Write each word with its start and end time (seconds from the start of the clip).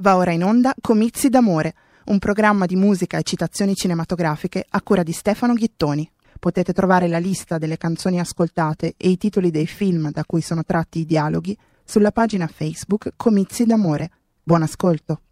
Va 0.00 0.16
ora 0.16 0.30
in 0.30 0.44
onda 0.44 0.74
Comizi 0.80 1.28
d'amore, 1.28 1.74
un 2.04 2.20
programma 2.20 2.66
di 2.66 2.76
musica 2.76 3.18
e 3.18 3.24
citazioni 3.24 3.74
cinematografiche 3.74 4.64
a 4.68 4.80
cura 4.80 5.02
di 5.02 5.10
Stefano 5.10 5.54
Ghittoni. 5.54 6.08
Potete 6.38 6.72
trovare 6.72 7.08
la 7.08 7.18
lista 7.18 7.58
delle 7.58 7.76
canzoni 7.76 8.20
ascoltate 8.20 8.94
e 8.96 9.08
i 9.08 9.18
titoli 9.18 9.50
dei 9.50 9.66
film 9.66 10.12
da 10.12 10.24
cui 10.24 10.40
sono 10.40 10.62
tratti 10.62 11.00
i 11.00 11.04
dialoghi 11.04 11.58
sulla 11.84 12.12
pagina 12.12 12.46
Facebook 12.46 13.14
Comizi 13.16 13.64
d'amore. 13.64 14.10
Buon 14.40 14.62
ascolto. 14.62 15.22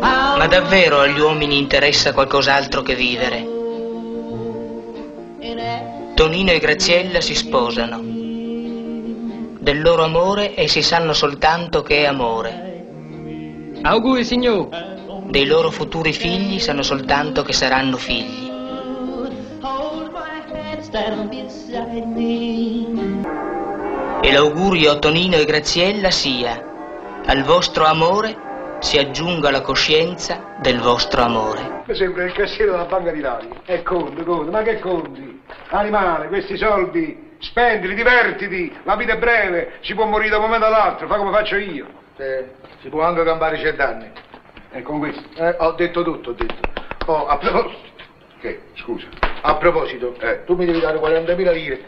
Ma 0.00 0.46
davvero 0.46 1.00
agli 1.00 1.20
uomini 1.20 1.56
interessa 1.56 2.12
qualcos'altro 2.12 2.82
che 2.82 2.94
vivere? 2.94 3.46
Tonino 6.14 6.50
e 6.50 6.58
Graziella 6.58 7.22
si 7.22 7.34
sposano. 7.34 8.19
Del 9.60 9.82
loro 9.82 10.04
amore 10.04 10.58
essi 10.58 10.80
sanno 10.80 11.12
soltanto 11.12 11.82
che 11.82 11.98
è 11.98 12.06
amore. 12.06 12.82
Auguri, 13.82 14.24
signor. 14.24 14.68
Dei 15.28 15.44
loro 15.44 15.70
futuri 15.70 16.14
figli 16.14 16.58
sanno 16.58 16.80
soltanto 16.82 17.42
che 17.42 17.52
saranno 17.52 17.98
figli. 17.98 18.50
E 24.22 24.32
l'augurio 24.32 24.92
a 24.92 24.98
Tonino 24.98 25.36
e 25.36 25.44
Graziella 25.44 26.10
sia, 26.10 26.64
al 27.26 27.42
vostro 27.42 27.84
amore 27.84 28.78
si 28.78 28.96
aggiunga 28.96 29.50
la 29.50 29.60
coscienza 29.60 30.56
del 30.62 30.80
vostro 30.80 31.20
amore. 31.20 31.82
Mi 31.84 31.94
sembra 31.94 32.24
il 32.24 32.32
cassiere 32.32 32.70
della 32.70 32.86
banca 32.86 33.12
di 33.12 33.20
Lari. 33.20 33.48
E 33.66 33.82
conti, 33.82 34.24
conti, 34.24 34.50
ma 34.50 34.62
che 34.62 34.78
conti? 34.78 35.42
Animale, 35.68 36.28
questi 36.28 36.56
soldi, 36.56 37.28
spendili, 37.40 37.94
divertiti, 37.94 38.74
la 38.84 38.96
vita 38.96 39.14
è 39.14 39.18
breve, 39.18 39.72
si 39.80 39.94
può 39.94 40.04
morire 40.06 40.30
da 40.30 40.36
un 40.36 40.44
momento 40.44 40.66
all'altro, 40.66 41.06
fa 41.06 41.16
come 41.16 41.32
faccio 41.32 41.56
io. 41.56 41.86
Eh, 42.16 42.50
si 42.80 42.88
può 42.88 43.02
anche 43.02 43.24
campare 43.24 43.58
cent'anni. 43.58 44.10
E 44.72 44.82
con 44.82 44.98
questo? 44.98 45.22
Eh, 45.42 45.56
ho 45.58 45.72
detto 45.72 46.02
tutto, 46.02 46.30
ho 46.30 46.32
detto. 46.34 46.68
Oh, 47.06 47.26
a 47.26 47.36
proposito, 47.38 47.78
Che? 48.40 48.60
Scusa. 48.74 49.06
a 49.42 49.54
proposito 49.56 50.14
Eh. 50.20 50.44
tu 50.44 50.54
mi 50.54 50.64
devi 50.66 50.80
dare 50.80 50.98
40.000 50.98 51.50
lire 51.52 51.80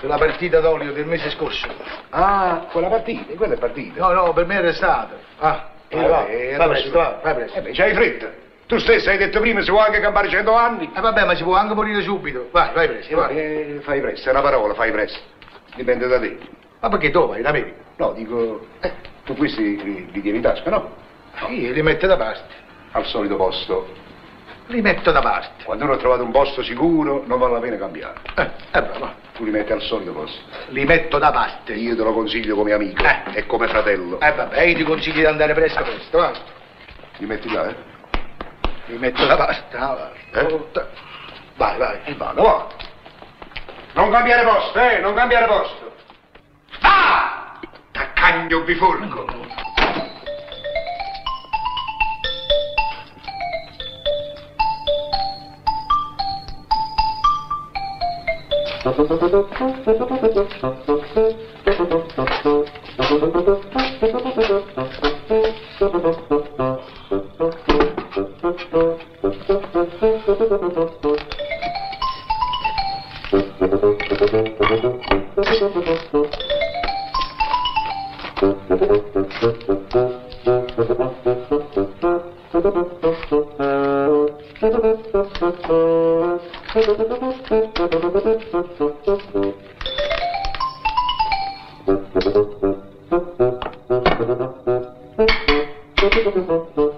per 0.00 0.08
la 0.10 0.18
partita 0.18 0.60
d'olio 0.60 0.92
del 0.92 1.06
mese 1.06 1.30
scorso. 1.30 1.66
Ah, 2.10 2.66
quella 2.70 2.88
partita, 2.88 3.32
quella 3.34 3.54
è 3.54 3.58
partita. 3.58 4.00
No, 4.00 4.12
no, 4.12 4.32
per 4.32 4.46
me 4.46 4.56
era 4.56 4.72
stata. 4.72 5.16
Ah, 5.38 5.70
Eh, 5.88 6.06
va, 6.06 6.26
eh, 6.26 6.54
vai 6.56 6.66
adesso- 6.66 6.68
presto, 6.90 6.98
va, 6.98 7.20
vai 7.22 7.34
presto. 7.34 7.58
Eh 7.58 7.62
beh, 7.62 7.70
c'hai 7.72 7.94
fretta. 7.94 8.30
Tu 8.68 8.76
stesso 8.80 9.08
hai 9.08 9.16
detto 9.16 9.40
prima 9.40 9.62
si 9.62 9.70
può 9.70 9.82
anche 9.82 9.98
campare 9.98 10.28
cento 10.28 10.54
anni. 10.54 10.90
Eh, 10.94 11.00
vabbè, 11.00 11.24
ma 11.24 11.34
si 11.34 11.42
può 11.42 11.54
anche 11.54 11.72
morire 11.72 12.02
subito. 12.02 12.50
Vai, 12.52 12.70
vai 12.74 12.86
presto, 12.86 13.16
vai. 13.16 13.34
Eh, 13.34 13.80
fai 13.82 13.98
presto, 14.02 14.28
è 14.28 14.32
una 14.32 14.42
parola, 14.42 14.74
fai 14.74 14.92
presto. 14.92 15.18
Dipende 15.74 16.06
da 16.06 16.20
te. 16.20 16.38
Ma 16.80 16.90
perché 16.90 17.10
tu 17.10 17.26
vai 17.26 17.40
in 17.40 17.46
America? 17.46 17.76
No, 17.96 18.12
dico, 18.12 18.66
eh, 18.80 18.92
tu 19.24 19.34
questi 19.36 19.82
li, 19.82 20.10
li 20.12 20.20
tieni 20.20 20.36
in 20.36 20.42
tasca, 20.42 20.68
no? 20.68 20.96
Io 21.48 21.72
li 21.72 21.80
metto 21.80 22.06
da 22.06 22.18
parte. 22.18 22.54
Al 22.92 23.06
solito 23.06 23.36
posto. 23.36 23.88
Li 24.66 24.82
metto 24.82 25.12
da 25.12 25.20
parte. 25.20 25.64
Quando 25.64 25.84
uno 25.84 25.94
ha 25.94 25.96
trovato 25.96 26.22
un 26.22 26.30
posto 26.30 26.62
sicuro, 26.62 27.24
non 27.26 27.38
vale 27.38 27.54
la 27.54 27.60
pena 27.60 27.78
cambiare. 27.78 28.20
Eh, 28.36 28.50
eh 28.72 28.80
va. 28.98 29.14
Tu 29.32 29.44
li 29.44 29.50
metti 29.50 29.72
al 29.72 29.80
solito 29.80 30.12
posto. 30.12 30.42
Li 30.68 30.84
metto 30.84 31.16
da 31.16 31.30
parte. 31.30 31.72
Io 31.72 31.96
te 31.96 32.02
lo 32.02 32.12
consiglio 32.12 32.54
come 32.54 32.74
amico 32.74 33.02
Eh. 33.02 33.22
e 33.32 33.46
come 33.46 33.66
fratello. 33.66 34.20
Eh 34.20 34.32
vabbè, 34.32 34.60
io 34.64 34.76
ti 34.76 34.82
consiglio 34.82 35.20
di 35.20 35.24
andare 35.24 35.54
presto 35.54 35.82
presto, 35.82 36.18
va. 36.18 36.32
Li 37.16 37.24
metti 37.24 37.50
là, 37.50 37.70
eh? 37.70 37.96
Li 38.88 38.96
metto 38.96 39.22
ah, 39.22 39.36
va. 39.36 39.48
Eh? 40.32 40.86
Vai, 41.56 41.78
vai. 41.78 42.00
E 42.04 42.14
vado, 42.14 42.42
va. 42.42 42.66
Non 43.92 44.10
cambiare 44.10 44.44
posto, 44.44 44.78
eh? 44.78 44.98
Non 45.00 45.14
cambiare 45.14 45.46
posto. 45.46 45.92
Ah! 46.80 47.58
Taccagno 47.92 48.64
bifurco. 68.18 68.98
Caro 96.68 96.97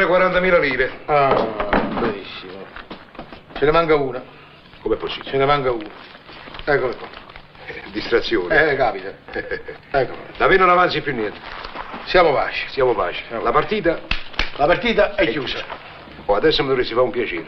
vostre 0.00 0.06
40.000 0.06 0.60
lire. 0.60 0.90
Ah, 1.06 1.68
benissimo. 2.00 2.64
Ce 3.52 3.64
ne 3.64 3.70
manca 3.70 3.94
una. 3.94 4.22
Com'è 4.80 4.96
possibile? 4.96 5.30
Ce 5.30 5.36
ne 5.36 5.44
manca 5.44 5.70
una. 5.70 5.88
Eccolo 6.64 6.94
qua. 6.96 7.08
Eh, 7.66 7.82
Distrazione. 7.92 8.70
Eh, 8.70 8.76
capita. 8.76 9.12
Eccolo. 9.90 10.18
Da 10.36 10.46
me 10.46 10.56
non 10.56 10.70
avanzi 10.70 11.00
più 11.00 11.12
niente. 11.12 11.38
Siamo 12.06 12.32
pace. 12.32 12.68
Siamo 12.68 12.94
pace. 12.94 13.22
La 13.28 13.50
partita? 13.52 14.00
La 14.56 14.66
partita 14.66 15.14
è 15.14 15.28
chiusa. 15.28 15.64
Oh, 16.26 16.34
adesso 16.34 16.62
mi 16.62 16.68
dovresti 16.68 16.92
fare 16.92 17.04
un 17.04 17.12
piacere. 17.12 17.46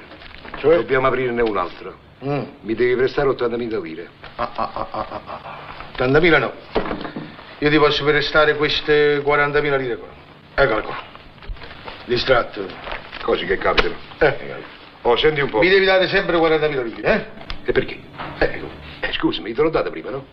Cioè? 0.56 0.76
Dobbiamo 0.76 1.06
aprirne 1.06 1.42
un 1.42 1.56
altro. 1.56 2.10
Mm. 2.24 2.42
Mi 2.60 2.74
devi 2.74 2.94
prestare 2.94 3.28
80.000 3.28 3.80
lire. 3.80 4.08
Ah, 4.36 4.50
ah, 4.54 4.70
ah, 4.74 4.86
ah, 4.90 5.06
ah, 5.08 5.20
ah. 5.24 5.58
80.000 5.96 6.38
no. 6.38 6.52
Io 7.58 7.70
ti 7.70 7.78
posso 7.78 8.04
prestare 8.04 8.56
queste 8.56 9.18
40.000 9.20 9.76
lire 9.78 9.96
qua. 9.96 10.08
Eccole 10.54 10.82
qua. 10.82 11.11
Distratto. 12.04 12.66
Cose 13.22 13.46
che 13.46 13.58
capitano. 13.58 13.94
Eh. 14.18 14.80
Oh, 15.02 15.16
senti 15.16 15.40
un 15.40 15.50
po'. 15.50 15.58
Mi 15.58 15.68
devi 15.68 15.84
dare 15.84 16.08
sempre 16.08 16.36
40.000 16.36 16.82
lire, 16.82 17.02
eh? 17.02 17.26
E 17.64 17.72
perché? 17.72 17.98
Eh, 18.38 18.62
eh, 19.00 19.12
scusami, 19.12 19.52
te 19.52 19.62
l'ho 19.62 19.70
data 19.70 19.90
prima, 19.90 20.10
no? 20.10 20.24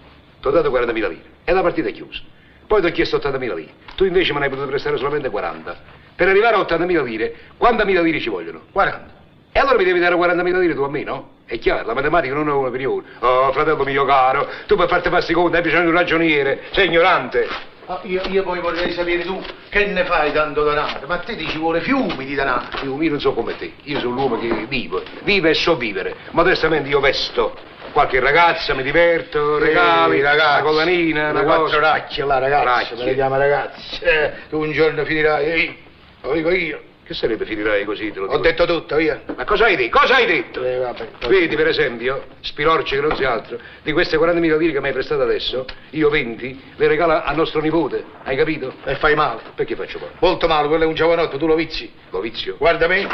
Ti 0.42 0.48
ho 0.48 0.52
dato 0.52 0.70
40.000 0.70 0.94
lire. 0.94 1.22
E 1.44 1.54
la 1.54 1.62
partita 1.62 1.90
è 1.90 1.92
chiusa. 1.92 2.22
Poi 2.68 2.82
ti 2.82 2.88
ho 2.88 2.92
chiesto 2.92 3.18
80.000 3.18 3.56
lire. 3.56 3.72
Tu 3.96 4.06
invece 4.06 4.32
me 4.34 4.40
ne 4.40 4.46
hai 4.46 4.52
potuto 4.52 4.68
prestare 4.68 4.98
solamente 4.98 5.30
40. 5.30 5.78
Per 6.16 6.28
arrivare 6.28 6.56
a 6.56 6.60
80.000 6.60 7.04
lire, 7.04 7.36
quante 7.58 7.84
lire 7.86 8.20
ci 8.20 8.30
vogliono? 8.30 8.64
40. 8.72 9.18
E 9.52 9.60
allora 9.60 9.78
mi 9.78 9.84
devi 9.84 10.00
dare 10.00 10.16
40.000 10.16 10.60
lire 10.60 10.76
tu 10.76 10.82
a 10.82 10.90
me, 10.90 11.04
no? 11.04 11.30
È 11.46 11.58
chiaro, 11.58 11.88
la 11.88 11.96
matematica 11.96 12.36
non 12.36 12.48
è 12.48 12.52
una 12.52 12.70
per 12.70 12.88
uno. 12.88 13.04
Oh, 13.20 13.52
fratello 13.52 13.84
mio 13.84 14.06
caro, 14.06 14.48
tu 14.68 14.76
per 14.76 14.88
farti 14.88 15.10
fare 15.10 15.34
conto 15.34 15.58
hai 15.58 15.64
bisogno 15.64 15.82
di 15.82 15.88
un 15.88 15.96
ragioniere. 15.96 16.66
Sei 16.72 16.86
ignorante. 16.86 17.48
Ah, 17.92 18.02
io, 18.04 18.22
io 18.28 18.44
poi 18.44 18.60
vorrei 18.60 18.92
sapere 18.92 19.24
tu 19.24 19.44
che 19.70 19.88
ne 19.88 20.06
fai 20.06 20.32
tanto 20.32 20.64
danaro. 20.64 21.08
Ma 21.08 21.16
a 21.16 21.18
te 21.18 21.36
ti 21.36 21.48
ci 21.48 21.58
vuole 21.58 21.82
fiumi 21.82 22.24
di 22.24 22.36
danaro. 22.36 22.68
Io, 22.84 23.02
io 23.02 23.10
non 23.10 23.20
so 23.20 23.34
come 23.34 23.58
te, 23.58 23.74
io 23.82 24.00
sono 24.00 24.14
l'uomo 24.14 24.38
che 24.38 24.48
vivo, 24.68 25.02
vive 25.24 25.50
e 25.50 25.54
so 25.56 25.76
vivere. 25.76 26.16
Modestamente 26.30 26.88
io 26.88 27.00
vesto 27.00 27.58
Qualche 27.92 28.20
ragazza, 28.20 28.76
mi 28.76 28.84
diverto, 28.84 29.58
regali, 29.58 30.22
ragazzi, 30.22 30.62
una 30.62 30.70
collanina, 30.70 31.32
le 31.32 31.40
una 31.40 31.56
quattro 31.56 31.80
racchie 31.80 32.24
là, 32.24 32.38
ragazzi, 32.38 32.66
Racchie. 32.66 32.98
me 32.98 33.06
le 33.06 33.14
chiama 33.16 33.38
ragazzi. 33.38 34.04
Eh, 34.04 34.32
tu 34.50 34.60
un 34.60 34.72
giorno 34.72 35.04
finirai, 35.04 35.46
ehi, 35.46 35.78
lo 36.22 36.34
dico 36.34 36.52
io. 36.52 36.82
Che 37.10 37.16
sarebbe 37.16 37.44
finirai 37.44 37.86
così, 37.86 38.12
te 38.12 38.20
lo 38.20 38.26
Ho 38.26 38.30
dico. 38.34 38.42
detto 38.42 38.66
tutto, 38.68 38.96
via. 38.98 39.20
Ma 39.36 39.44
cosa 39.44 39.66
hai 39.66 39.76
detto? 39.76 39.98
Cosa 39.98 40.18
hai 40.18 40.28
detto? 40.28 40.64
Eh, 40.64 40.78
vabbè. 40.78 41.08
Vedi, 41.28 41.56
per 41.56 41.66
esempio, 41.68 42.26
Spilorci 42.42 42.94
che 42.94 43.02
non 43.02 43.16
si 43.16 43.24
altro, 43.24 43.58
di 43.82 43.92
queste 43.94 44.16
40.000 44.16 44.58
lire 44.60 44.74
che 44.74 44.80
mi 44.80 44.90
hai 44.90 44.94
prestato 44.94 45.24
adesso, 45.24 45.66
io 45.90 46.08
20 46.12 46.74
le 46.76 46.88
regalo 46.88 47.20
a 47.24 47.32
nostro 47.32 47.62
nipote, 47.62 48.04
hai 48.26 48.36
capito? 48.36 48.74
E 48.84 48.94
fai 48.98 49.16
male. 49.16 49.40
Perché 49.56 49.76
faccio 49.76 49.98
male? 49.98 50.12
Molto 50.20 50.46
male, 50.46 50.68
quello 50.68 50.84
è 50.84 50.86
un 50.86 50.94
giovanotto, 50.94 51.38
tu 51.40 51.48
lo 51.48 51.56
vizi. 51.56 51.92
Lo 52.12 52.20
vizio? 52.20 52.58
Guarda 52.60 52.86
me, 52.86 53.08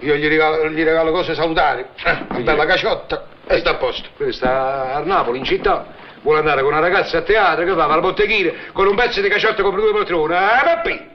io 0.00 0.14
gli 0.14 0.28
regalo, 0.28 0.70
gli 0.70 0.82
regalo 0.82 1.10
cose 1.12 1.34
salutari. 1.34 1.84
Eh, 2.04 2.18
una 2.30 2.38
bella 2.40 2.64
caciotta 2.64 3.26
e 3.46 3.58
sta 3.58 3.72
a 3.72 3.74
posto. 3.74 4.08
Quello 4.16 4.32
sta 4.32 4.94
a 4.94 5.00
Napoli, 5.00 5.36
in 5.36 5.44
città. 5.44 5.88
Vuole 6.22 6.38
andare 6.38 6.62
con 6.62 6.70
una 6.72 6.80
ragazza 6.80 7.18
a 7.18 7.20
teatro, 7.20 7.66
che 7.66 7.70
va? 7.74 7.84
Va 7.84 7.92
alla 7.92 8.00
botteghina, 8.00 8.50
con 8.72 8.86
un 8.86 8.94
pezzo 8.94 9.20
di 9.20 9.28
caciotta 9.28 9.62
compra 9.62 9.82
due 9.82 9.92
poltrone. 9.92 10.36
Eh, 10.36 10.64
papì! 10.64 11.10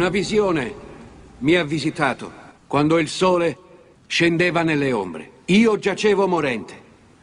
Una 0.00 0.08
visione 0.08 0.74
mi 1.40 1.56
ha 1.56 1.62
visitato 1.62 2.32
quando 2.66 2.98
il 2.98 3.06
sole 3.06 3.54
scendeva 4.06 4.62
nelle 4.62 4.92
ombre. 4.92 5.30
Io 5.44 5.78
giacevo 5.78 6.26
morente 6.26 6.72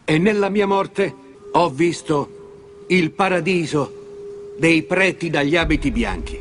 e 0.05 0.19
nella 0.19 0.49
mia 0.49 0.67
morte 0.67 1.11
ho 1.53 1.69
visto 1.71 2.85
il 2.89 3.09
paradiso 3.09 4.53
dei 4.59 4.83
preti 4.83 5.31
dagli 5.31 5.55
abiti 5.55 5.89
bianchi. 5.89 6.39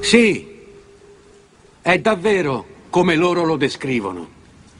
Sì, 0.00 0.46
è 1.80 1.98
davvero 2.00 2.66
come 2.90 3.16
loro 3.16 3.44
lo 3.44 3.56
descrivono, 3.56 4.28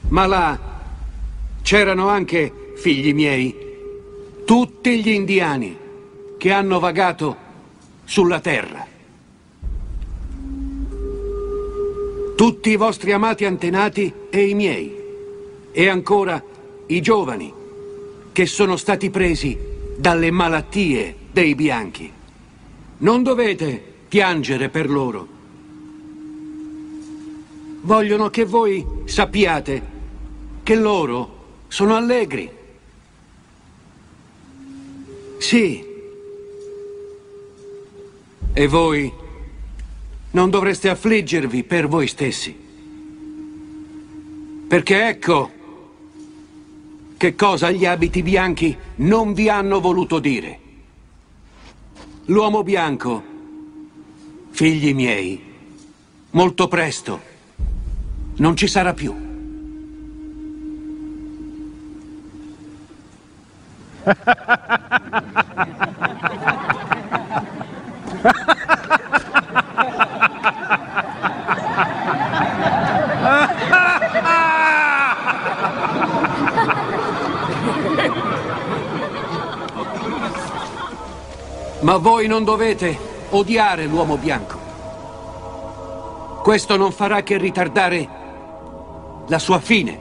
ma 0.09 0.27
là 0.27 0.59
c'erano 1.63 2.07
anche 2.09 2.73
figli 2.75 3.11
miei, 3.11 3.55
tutti 4.45 5.01
gli 5.01 5.09
indiani 5.09 5.75
che 6.37 6.51
hanno 6.51 6.77
vagato 6.77 7.47
sulla 8.09 8.39
terra. 8.39 8.87
Tutti 12.35 12.69
i 12.71 12.75
vostri 12.75 13.11
amati 13.11 13.45
antenati 13.45 14.11
e 14.31 14.47
i 14.47 14.55
miei, 14.55 14.97
e 15.71 15.87
ancora 15.87 16.43
i 16.87 17.01
giovani 17.01 17.53
che 18.31 18.45
sono 18.47 18.77
stati 18.77 19.11
presi 19.11 19.55
dalle 19.95 20.31
malattie 20.31 21.15
dei 21.31 21.53
bianchi. 21.53 22.11
Non 22.97 23.21
dovete 23.21 23.79
piangere 24.07 24.69
per 24.69 24.89
loro. 24.89 25.27
Vogliono 27.81 28.31
che 28.31 28.43
voi 28.43 28.83
sappiate 29.05 29.81
che 30.63 30.75
loro 30.75 31.61
sono 31.67 31.95
allegri. 31.95 32.49
Sì. 35.37 35.88
E 38.59 38.67
voi 38.67 39.09
non 40.31 40.49
dovreste 40.49 40.89
affliggervi 40.89 41.63
per 41.63 41.87
voi 41.87 42.07
stessi. 42.07 42.53
Perché 44.67 45.07
ecco 45.07 45.51
che 47.15 47.35
cosa 47.35 47.71
gli 47.71 47.85
abiti 47.85 48.21
bianchi 48.21 48.77
non 48.95 49.31
vi 49.31 49.47
hanno 49.47 49.79
voluto 49.79 50.19
dire. 50.19 50.59
L'uomo 52.25 52.61
bianco, 52.61 53.23
figli 54.49 54.93
miei, 54.93 55.41
molto 56.31 56.67
presto 56.67 57.21
non 58.39 58.57
ci 58.57 58.67
sarà 58.67 58.93
più. 58.93 59.15
Ma 81.89 81.97
voi 81.97 82.27
non 82.27 82.43
dovete 82.43 82.95
odiare 83.31 83.87
l'uomo 83.87 84.15
bianco. 84.15 84.59
Questo 86.43 86.77
non 86.77 86.91
farà 86.91 87.23
che 87.23 87.39
ritardare 87.39 88.07
la 89.25 89.39
sua 89.39 89.59
fine. 89.59 89.99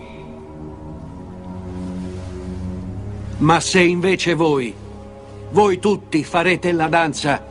Ma 3.38 3.58
se 3.60 3.80
invece 3.80 4.34
voi, 4.34 4.74
voi 5.52 5.78
tutti 5.78 6.22
farete 6.24 6.72
la 6.72 6.88
danza 6.88 7.42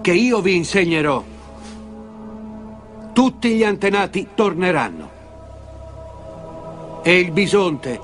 che 0.00 0.12
io 0.12 0.40
vi 0.40 0.56
insegnerò, 0.56 1.22
tutti 3.12 3.54
gli 3.54 3.62
antenati 3.62 4.30
torneranno. 4.34 5.10
E 7.02 7.18
il 7.20 7.30
bisonte 7.30 8.00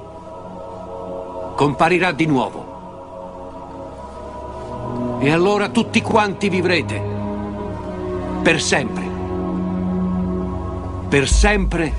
comparirà 1.57 2.12
di 2.12 2.26
nuovo. 2.26 2.63
E 5.25 5.31
allora 5.31 5.71
tutti 5.71 6.02
quanti 6.02 6.50
vivrete. 6.50 7.02
Per 8.43 8.61
sempre. 8.61 9.04
Per 11.09 11.26
sempre. 11.26 11.93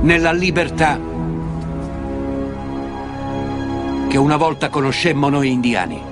Nella 0.00 0.32
libertà 0.32 0.98
che 4.08 4.18
una 4.18 4.36
volta 4.36 4.70
conoscemmo 4.70 5.28
noi 5.28 5.52
indiani. 5.52 6.11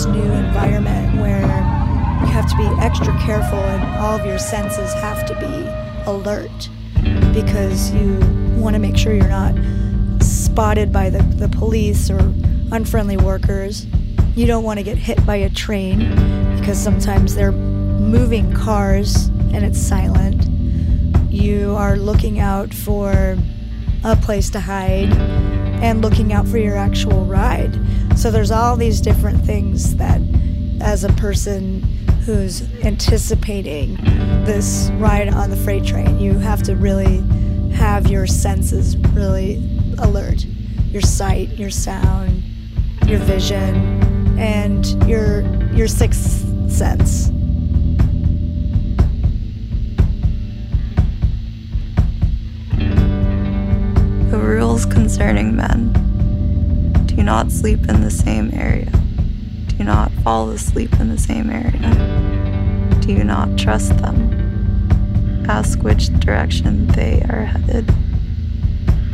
This 0.00 0.06
new 0.14 0.32
environment 0.32 1.20
where 1.20 1.42
you 1.42 2.26
have 2.26 2.48
to 2.48 2.56
be 2.56 2.64
extra 2.80 3.12
careful 3.18 3.58
and 3.58 3.82
all 3.98 4.18
of 4.18 4.24
your 4.24 4.38
senses 4.38 4.94
have 4.94 5.26
to 5.26 5.34
be 5.34 6.10
alert 6.10 6.70
because 7.34 7.90
you 7.92 8.18
want 8.58 8.74
to 8.74 8.78
make 8.78 8.96
sure 8.96 9.12
you're 9.12 9.28
not 9.28 9.54
spotted 10.22 10.90
by 10.90 11.10
the, 11.10 11.22
the 11.36 11.48
police 11.50 12.08
or 12.08 12.18
unfriendly 12.72 13.18
workers. 13.18 13.86
You 14.34 14.46
don't 14.46 14.64
want 14.64 14.78
to 14.78 14.82
get 14.82 14.96
hit 14.96 15.24
by 15.26 15.36
a 15.36 15.50
train 15.50 15.98
because 16.58 16.82
sometimes 16.82 17.34
they're 17.34 17.52
moving 17.52 18.54
cars 18.54 19.26
and 19.52 19.66
it's 19.66 19.78
silent. 19.78 20.46
You 21.30 21.74
are 21.76 21.96
looking 21.96 22.38
out 22.38 22.72
for 22.72 23.36
a 24.02 24.16
place 24.16 24.48
to 24.50 24.60
hide 24.60 25.12
and 25.82 26.00
looking 26.00 26.32
out 26.32 26.48
for 26.48 26.56
your 26.56 26.76
actual 26.76 27.26
ride. 27.26 27.74
So 28.20 28.30
there's 28.30 28.50
all 28.50 28.76
these 28.76 29.00
different 29.00 29.46
things 29.46 29.96
that, 29.96 30.20
as 30.82 31.04
a 31.04 31.08
person 31.14 31.80
who's 32.26 32.60
anticipating 32.84 33.94
this 34.44 34.90
ride 34.96 35.32
on 35.32 35.48
the 35.48 35.56
freight 35.56 35.86
train, 35.86 36.20
you 36.20 36.38
have 36.38 36.62
to 36.64 36.76
really 36.76 37.22
have 37.72 38.08
your 38.08 38.26
senses 38.26 38.98
really 39.14 39.56
alert 39.96 40.44
your 40.90 41.00
sight, 41.00 41.48
your 41.56 41.70
sound, 41.70 42.42
your 43.06 43.20
vision, 43.20 44.38
and 44.38 44.86
your 45.08 45.40
your 45.72 45.88
sixth 45.88 46.44
sense. 46.70 47.28
The 54.30 54.38
rules 54.38 54.84
concerning 54.84 55.56
men 55.56 56.09
do 57.20 57.26
not 57.26 57.52
sleep 57.52 57.86
in 57.86 58.00
the 58.00 58.10
same 58.10 58.50
area. 58.54 58.90
Do 59.76 59.84
not 59.84 60.10
fall 60.24 60.48
asleep 60.48 60.98
in 60.98 61.10
the 61.10 61.18
same 61.18 61.50
area. 61.50 61.90
Do 63.02 63.12
you 63.12 63.24
not 63.24 63.58
trust 63.58 63.94
them. 63.98 65.44
Ask 65.46 65.82
which 65.82 66.08
direction 66.18 66.86
they 66.86 67.20
are 67.28 67.44
headed. 67.44 67.94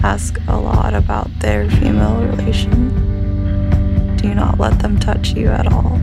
Ask 0.05 0.39
a 0.47 0.57
lot 0.57 0.95
about 0.95 1.29
their 1.41 1.69
female 1.69 2.23
relation. 2.29 4.17
Do 4.19 4.33
not 4.37 4.61
let 4.61 4.79
them 4.79 5.01
touch 5.01 5.31
you 5.31 5.49
at 5.49 5.67
all. 5.73 5.99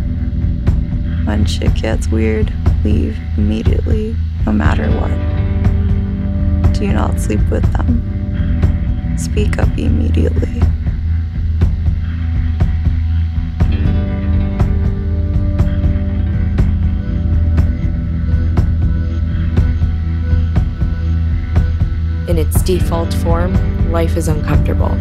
When 1.23 1.45
shit 1.45 1.73
gets 1.75 2.09
weird, 2.09 2.51
leave 2.83 3.17
immediately, 3.37 4.13
no 4.45 4.51
matter 4.51 4.89
what. 4.99 6.73
Do 6.73 6.91
not 6.91 7.17
sleep 7.21 7.49
with 7.49 7.71
them. 7.71 9.17
Speak 9.17 9.57
up 9.57 9.69
immediately. 9.77 10.61
In 22.27 22.37
its 22.37 22.61
default 22.61 23.13
form, 23.15 23.91
life 23.91 24.15
is 24.15 24.27
uncomfortable. 24.27 24.91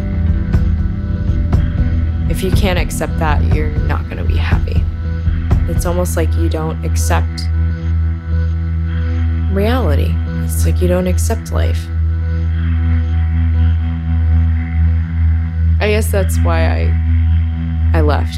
If 2.29 2.43
you 2.43 2.51
can't 2.51 2.77
accept 2.77 3.17
that, 3.19 3.41
you're 3.53 3.71
not 3.71 4.03
going 4.05 4.17
to 4.17 4.23
be 4.23 4.37
happy. 4.37 4.83
It's 5.71 5.85
almost 5.85 6.17
like 6.17 6.33
you 6.35 6.49
don't 6.49 6.83
accept 6.83 7.47
reality. 9.53 10.13
It's 10.43 10.65
like 10.65 10.81
you 10.81 10.87
don't 10.87 11.07
accept 11.07 11.51
life. 11.51 11.87
I 15.79 15.87
guess 15.89 16.11
that's 16.11 16.37
why 16.39 16.65
I 16.67 17.91
I 17.93 18.01
left. 18.01 18.37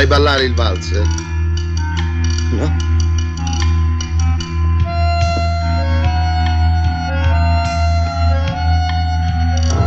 Sai 0.00 0.08
ballare 0.08 0.44
il 0.44 0.54
valzer? 0.54 1.06
No. 2.52 2.74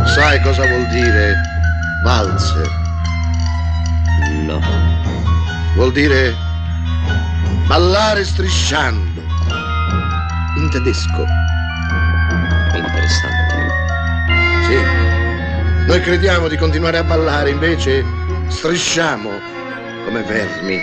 Sai 0.06 0.40
cosa 0.42 0.68
vuol 0.68 0.86
dire 0.86 1.34
valzer? 2.04 2.70
No. 4.46 4.60
Vuol 5.74 5.90
dire 5.90 6.32
ballare 7.66 8.24
strisciando. 8.24 9.20
In 10.58 10.70
tedesco. 10.70 11.26
Interessante. 12.72 13.68
Sì. 14.62 15.86
Noi 15.88 16.00
crediamo 16.02 16.46
di 16.46 16.56
continuare 16.56 16.98
a 16.98 17.02
ballare, 17.02 17.50
invece 17.50 18.04
strisciamo 18.46 19.53
come 20.04 20.22
vermi. 20.22 20.82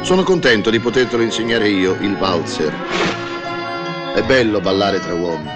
Sono 0.00 0.22
contento 0.22 0.70
di 0.70 0.80
potertelo 0.80 1.22
insegnare 1.22 1.68
io, 1.68 1.96
il 2.00 2.16
valzer. 2.16 2.74
È 4.14 4.22
bello 4.22 4.60
ballare 4.60 5.00
tra 5.00 5.14
uomini. 5.14 5.50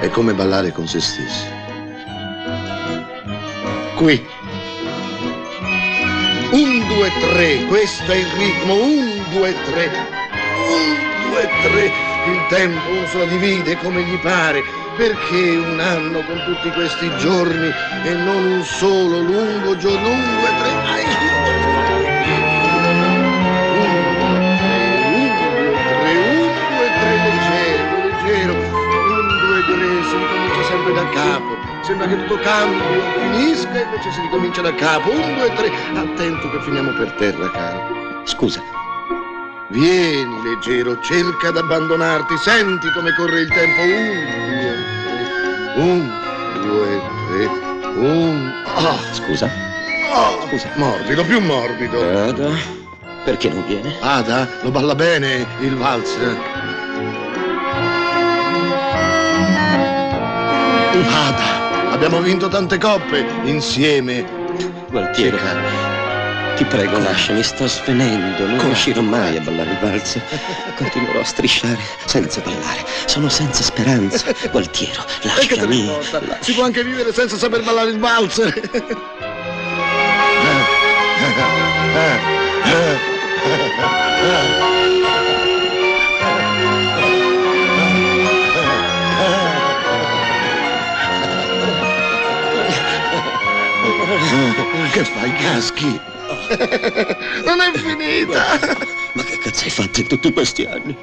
È 0.00 0.08
come 0.10 0.32
ballare 0.34 0.72
con 0.72 0.86
se 0.86 1.00
stessi. 1.00 1.46
Qui. 3.96 4.24
Un, 6.50 6.86
due, 6.86 7.10
tre, 7.20 7.64
questo 7.64 8.12
è 8.12 8.16
il 8.16 8.26
ritmo. 8.36 8.74
Un, 8.74 9.24
due, 9.32 9.54
tre. 9.64 9.90
Un, 10.68 11.30
due, 11.30 11.48
tre. 11.62 11.92
Il 12.30 12.46
tempo 12.48 12.90
uno 12.90 13.24
divide 13.26 13.76
come 13.78 14.02
gli 14.02 14.16
pare. 14.18 14.77
Perché 14.98 15.54
un 15.56 15.78
anno 15.78 16.24
con 16.24 16.42
tutti 16.44 16.70
questi 16.72 17.08
giorni 17.18 17.72
e 18.02 18.14
non 18.14 18.44
un 18.44 18.64
solo 18.64 19.20
lungo 19.20 19.76
giorno? 19.76 20.08
Un, 20.08 20.20
due, 20.40 20.48
tre. 20.58 20.70
Ai, 20.86 21.04
leggero, 27.22 28.08
leggero. 28.08 28.54
Un, 28.54 29.28
due, 29.38 29.60
tre, 29.66 30.02
si 30.02 30.16
ricomincia 30.16 30.62
sempre 30.64 30.92
da 30.92 31.08
capo. 31.10 31.56
Sembra 31.82 32.06
che 32.08 32.16
tutto 32.16 32.40
cambi, 32.42 32.82
finisca 33.20 33.74
e 33.74 33.82
invece 33.82 34.10
si 34.10 34.20
ricomincia 34.20 34.62
da 34.62 34.74
capo. 34.74 35.12
Un, 35.12 35.34
due, 35.36 35.52
tre. 35.54 35.70
Attento 35.94 36.50
che 36.50 36.60
finiamo 36.62 36.90
per 36.94 37.12
terra, 37.12 37.48
caro. 37.52 38.22
Scusa. 38.24 38.60
Vieni, 39.68 40.42
leggero, 40.42 40.98
cerca 41.02 41.52
di 41.52 41.58
abbandonarti. 41.58 42.36
Senti 42.36 42.90
come 42.90 43.14
corre 43.14 43.42
il 43.42 43.48
tempo. 43.48 43.80
Un, 43.80 43.86
due, 43.86 44.46
tre. 44.46 44.57
Un, 45.78 46.10
due, 46.60 47.00
tre. 47.28 47.46
Un. 47.94 48.52
Ah, 48.64 48.98
Scusa? 49.12 49.48
ah, 50.12 50.30
Morbido, 50.74 51.24
più 51.24 51.40
morbido. 51.40 52.00
Ada, 52.00 52.50
perché 53.24 53.48
non 53.48 53.64
viene? 53.66 53.94
Ada, 54.00 54.48
lo 54.62 54.70
balla 54.70 54.96
bene 54.96 55.46
il 55.60 55.76
valzer. 55.76 56.36
Ada, 61.10 61.92
abbiamo 61.92 62.20
vinto 62.20 62.48
tante 62.48 62.78
coppe 62.78 63.24
insieme. 63.44 64.24
Gualtiero, 64.90 65.36
ti 66.58 66.64
prego, 66.64 66.98
lasciami, 66.98 67.40
sto 67.44 67.68
svenendo. 67.68 68.44
Non 68.44 68.58
riuscirò 68.58 69.00
mai 69.00 69.36
a 69.36 69.40
ballare 69.40 69.70
il 69.70 69.78
valzer. 69.78 70.22
Continuerò 70.74 71.20
a 71.20 71.24
strisciare 71.24 71.78
senza 72.04 72.40
ballare. 72.40 72.84
Sono 73.06 73.28
senza 73.28 73.62
speranza. 73.62 74.32
Gualtiero, 74.50 75.04
E 75.22 75.28
ne 75.28 75.34
lasciami. 75.36 75.80
importa? 75.80 76.20
Si 76.40 76.52
può 76.54 76.64
anche 76.64 76.82
vivere 76.82 77.12
senza 77.12 77.36
saper 77.36 77.62
ballare 77.62 77.90
il 77.90 77.98
valzer. 78.00 78.60
Che 94.92 95.04
fai, 95.04 95.32
caschi? 95.36 96.00
Non 97.44 97.60
è 97.60 97.72
finita! 97.78 98.58
Ma 99.12 99.22
che 99.22 99.38
cazzo 99.38 99.64
hai 99.64 99.70
fatto 99.70 100.00
in 100.00 100.06
tutti 100.06 100.32
questi 100.32 100.64
anni? 100.64 100.96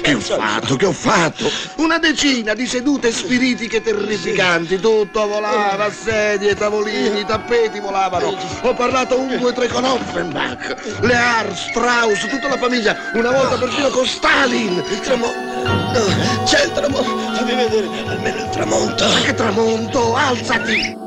Che 0.00 0.14
ho 0.14 0.20
fatto? 0.20 0.76
Che 0.76 0.86
ho 0.86 0.92
fatto? 0.92 1.50
Una 1.76 1.98
decina 1.98 2.54
di 2.54 2.66
sedute 2.66 3.12
spiritiche 3.12 3.82
terrificanti. 3.82 4.80
Tutto 4.80 5.26
volava, 5.26 5.90
sedie, 5.90 6.54
tavolini, 6.54 7.26
tappeti 7.26 7.78
volavano. 7.78 8.38
Ho 8.62 8.72
parlato 8.72 9.18
un, 9.18 9.36
due, 9.36 9.52
tre 9.52 9.68
con 9.68 9.84
Offenbach, 9.84 11.00
Lear, 11.00 11.54
Strauss, 11.54 12.26
tutta 12.26 12.48
la 12.48 12.56
famiglia. 12.56 12.96
Una 13.12 13.30
volta 13.30 13.58
perfino 13.58 13.88
con 13.88 14.06
Stalin. 14.06 14.82
Tramo... 15.02 15.26
No, 15.26 16.42
c'è 16.44 16.64
il 16.64 16.72
tramonto. 16.72 17.34
Fammi 17.34 17.54
vedere 17.54 17.88
almeno 18.06 18.44
il 18.44 18.48
tramonto. 18.48 19.04
Ma 19.04 19.20
che 19.20 19.34
tramonto? 19.34 20.14
Alzati! 20.14 21.05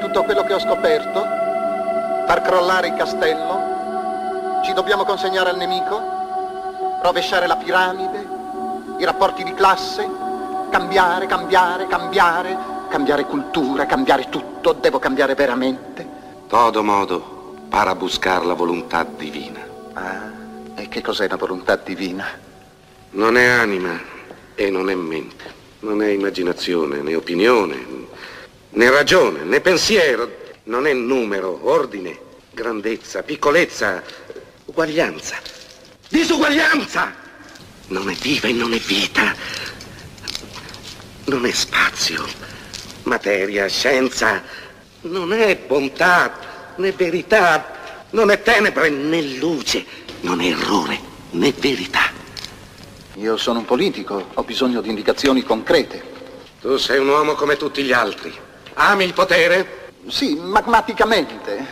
Tutto 0.00 0.24
quello 0.24 0.44
che 0.44 0.52
ho 0.52 0.58
scoperto? 0.58 1.20
Far 2.26 2.42
crollare 2.42 2.88
il 2.88 2.94
castello? 2.94 4.60
Ci 4.64 4.72
dobbiamo 4.72 5.04
consegnare 5.04 5.50
al 5.50 5.56
nemico? 5.56 6.00
Rovesciare 7.02 7.46
la 7.46 7.56
piramide? 7.56 8.26
I 8.98 9.04
rapporti 9.04 9.42
di 9.42 9.54
classe? 9.54 10.08
Cambiare, 10.70 11.26
cambiare, 11.26 11.86
cambiare? 11.86 12.56
Cambiare 12.88 13.24
cultura, 13.24 13.86
cambiare 13.86 14.28
tutto? 14.28 14.72
Devo 14.72 14.98
cambiare 14.98 15.34
veramente? 15.34 16.06
Todo 16.48 16.82
modo 16.82 17.54
para 17.68 17.94
buscar 17.94 18.44
la 18.44 18.54
volontà 18.54 19.04
divina. 19.04 19.60
Ah, 19.94 20.30
e 20.76 20.88
che 20.88 21.00
cos'è 21.00 21.28
la 21.28 21.36
volontà 21.36 21.76
divina? 21.76 22.26
Non 23.10 23.36
è 23.36 23.46
anima 23.46 23.98
e 24.54 24.70
non 24.70 24.90
è 24.90 24.94
mente, 24.94 25.44
non 25.80 26.02
è 26.02 26.08
immaginazione 26.08 27.00
né 27.02 27.14
opinione, 27.14 27.76
né 28.76 28.90
ragione 28.90 29.42
né 29.42 29.60
pensiero, 29.60 30.30
non 30.64 30.86
è 30.86 30.92
numero, 30.92 31.60
ordine, 31.62 32.18
grandezza, 32.52 33.22
piccolezza, 33.22 34.02
uguaglianza, 34.66 35.36
disuguaglianza. 36.08 37.24
Non 37.88 38.10
è 38.10 38.14
viva 38.14 38.48
e 38.48 38.52
non 38.52 38.74
è 38.74 38.78
vita, 38.78 39.34
non 41.26 41.46
è 41.46 41.52
spazio, 41.52 42.26
materia, 43.04 43.68
scienza, 43.68 44.42
non 45.02 45.32
è 45.32 45.56
bontà 45.56 46.74
né 46.76 46.90
verità, 46.92 48.06
non 48.10 48.30
è 48.30 48.42
tenebre 48.42 48.90
né 48.90 49.22
luce, 49.22 49.84
non 50.22 50.40
è 50.40 50.46
errore 50.48 50.98
né 51.30 51.52
verità. 51.56 52.10
Io 53.14 53.36
sono 53.36 53.60
un 53.60 53.64
politico, 53.64 54.30
ho 54.34 54.42
bisogno 54.42 54.80
di 54.80 54.88
indicazioni 54.88 55.42
concrete. 55.42 56.14
Tu 56.60 56.76
sei 56.76 56.98
un 56.98 57.08
uomo 57.08 57.34
come 57.34 57.56
tutti 57.56 57.82
gli 57.82 57.92
altri. 57.92 58.44
Ami 58.78 59.04
il 59.04 59.14
potere? 59.14 59.92
Sì, 60.06 60.34
magmaticamente. 60.34 61.66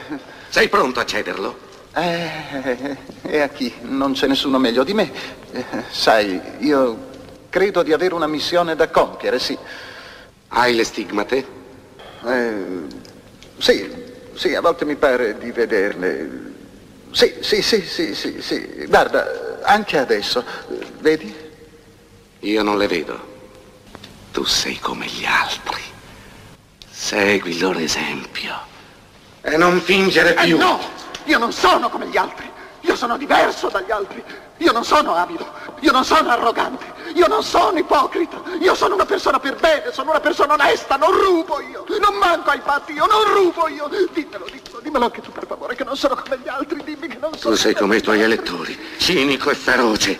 Sei 0.48 0.70
pronto 0.70 1.00
a 1.00 1.04
cederlo? 1.04 1.58
Eh, 1.94 2.96
e 3.22 3.40
a 3.40 3.48
chi? 3.48 3.72
Non 3.82 4.12
c'è 4.14 4.26
nessuno 4.26 4.58
meglio 4.58 4.84
di 4.84 4.94
me. 4.94 5.12
Eh, 5.52 5.64
sai, 5.90 6.40
io 6.60 7.10
credo 7.50 7.82
di 7.82 7.92
avere 7.92 8.14
una 8.14 8.26
missione 8.26 8.74
da 8.74 8.88
compiere, 8.88 9.38
sì. 9.38 9.56
Hai 10.48 10.74
le 10.74 10.84
stigmate? 10.84 11.46
Eh, 12.24 12.64
sì, 13.58 13.92
sì, 14.34 14.54
a 14.54 14.62
volte 14.62 14.86
mi 14.86 14.96
pare 14.96 15.36
di 15.36 15.52
vederle. 15.52 16.52
Sì, 17.10 17.34
sì, 17.40 17.60
sì, 17.60 17.82
sì, 17.82 18.14
sì, 18.14 18.40
sì. 18.40 18.86
Guarda, 18.88 19.60
anche 19.62 19.98
adesso, 19.98 20.42
vedi? 21.00 21.32
Io 22.40 22.62
non 22.62 22.78
le 22.78 22.86
vedo. 22.86 23.32
Tu 24.32 24.42
sei 24.44 24.78
come 24.78 25.04
gli 25.04 25.26
altri. 25.26 25.82
Segui 27.04 27.50
il 27.50 27.60
loro 27.60 27.80
esempio. 27.80 28.58
E 29.42 29.58
non 29.58 29.78
fingere 29.82 30.34
Eh, 30.36 30.44
più. 30.46 30.56
no, 30.56 30.80
io 31.24 31.36
non 31.36 31.52
sono 31.52 31.90
come 31.90 32.06
gli 32.06 32.16
altri. 32.16 32.50
Io 32.80 32.96
sono 32.96 33.18
diverso 33.18 33.68
dagli 33.68 33.90
altri. 33.90 34.24
Io 34.58 34.72
non 34.72 34.86
sono 34.86 35.14
avido. 35.14 35.46
Io 35.80 35.92
non 35.92 36.02
sono 36.02 36.30
arrogante. 36.30 36.82
Io 37.14 37.26
non 37.26 37.42
sono 37.42 37.78
ipocrita. 37.78 38.40
Io 38.58 38.74
sono 38.74 38.94
una 38.94 39.04
persona 39.04 39.38
per 39.38 39.56
bene. 39.56 39.92
Sono 39.92 40.10
una 40.12 40.20
persona 40.20 40.54
onesta. 40.54 40.96
Non 40.96 41.10
rubo 41.12 41.60
io. 41.60 41.84
Non 42.00 42.14
manco 42.14 42.48
ai 42.48 42.60
fatti. 42.64 42.92
Io 42.92 43.04
non 43.04 43.34
rubo 43.34 43.68
io. 43.68 43.86
Dimmelo, 43.88 44.46
dimmelo, 44.46 44.80
dimmelo 44.80 45.04
anche 45.04 45.20
tu 45.20 45.30
per 45.30 45.44
favore 45.46 45.74
che 45.74 45.84
non 45.84 45.98
sono 45.98 46.14
come 46.14 46.38
gli 46.42 46.48
altri. 46.48 46.82
Dimmi 46.84 47.06
che 47.08 47.18
non 47.20 47.36
sono. 47.36 47.54
Tu 47.54 47.60
sei 47.60 47.74
come 47.74 47.96
i 47.96 48.00
tuoi 48.00 48.22
elettori, 48.22 48.78
cinico 48.96 49.50
e 49.50 49.54
feroce. 49.54 50.18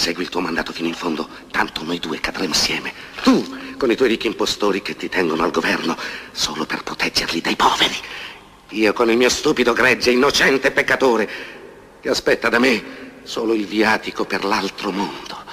Segui 0.00 0.22
il 0.22 0.30
tuo 0.30 0.40
mandato 0.40 0.72
fino 0.72 0.88
in 0.88 0.94
fondo, 0.94 1.28
tanto 1.50 1.84
noi 1.84 1.98
due 1.98 2.20
cadremo 2.20 2.54
insieme. 2.54 2.90
Tu, 3.22 3.76
con 3.76 3.90
i 3.90 3.96
tuoi 3.96 4.08
ricchi 4.08 4.28
impostori 4.28 4.80
che 4.80 4.96
ti 4.96 5.10
tengono 5.10 5.42
al 5.44 5.50
governo, 5.50 5.94
solo 6.32 6.64
per 6.64 6.82
proteggerli 6.82 7.42
dai 7.42 7.54
poveri. 7.54 7.96
Io 8.70 8.94
con 8.94 9.10
il 9.10 9.18
mio 9.18 9.28
stupido 9.28 9.74
gregge, 9.74 10.10
innocente 10.10 10.70
peccatore, 10.70 11.28
che 12.00 12.08
aspetta 12.08 12.48
da 12.48 12.58
me 12.58 13.20
solo 13.24 13.52
il 13.52 13.66
viatico 13.66 14.24
per 14.24 14.42
l'altro 14.42 14.90
mondo. 14.90 15.44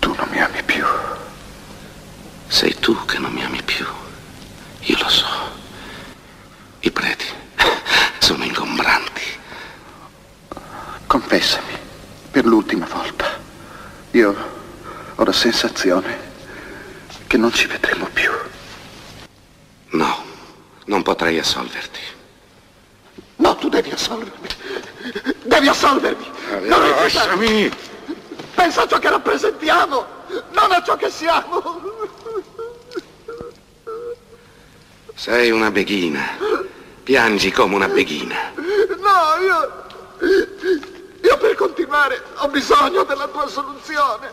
Tu 0.00 0.12
non 0.14 0.26
mi 0.30 0.42
ami 0.42 0.64
più. 0.64 0.84
Sei 2.48 2.76
tu 2.80 3.04
che 3.04 3.18
non 3.18 3.30
mi 3.30 3.44
ami 3.44 3.62
più. 3.62 3.86
Io 4.80 4.98
lo 4.98 5.08
so. 5.08 5.26
I 6.80 6.90
preti 6.90 7.26
sono 8.18 8.42
ingombranti. 8.42 9.22
Confessami, 11.06 11.81
per 12.32 12.46
l'ultima 12.46 12.86
volta. 12.86 13.38
Io 14.12 14.34
ho 15.14 15.24
la 15.24 15.32
sensazione 15.32 16.30
che 17.26 17.36
non 17.36 17.52
ci 17.52 17.66
vedremo 17.66 18.08
più. 18.12 18.30
No, 19.90 20.24
non 20.86 21.02
potrei 21.02 21.38
assolverti. 21.38 22.00
No, 23.36 23.54
tu 23.56 23.68
devi 23.68 23.90
assolvermi. 23.90 24.48
Devi 25.42 25.68
assolvermi. 25.68 26.30
Non 26.62 26.88
Lasciami! 26.88 27.70
Pensa 28.54 28.82
a 28.82 28.86
ciò 28.88 28.98
che 28.98 29.10
rappresentiamo, 29.10 30.06
non 30.52 30.72
a 30.72 30.82
ciò 30.82 30.96
che 30.96 31.10
siamo. 31.10 31.80
Sei 35.14 35.50
una 35.50 35.70
beghina. 35.70 36.38
Piangi 37.02 37.50
come 37.50 37.74
una 37.74 37.88
beghina. 37.88 38.52
No, 38.56 39.42
io... 39.42 41.01
Io 41.22 41.36
per 41.38 41.54
continuare 41.54 42.22
ho 42.36 42.48
bisogno 42.48 43.04
della 43.04 43.28
tua 43.28 43.46
soluzione. 43.46 44.32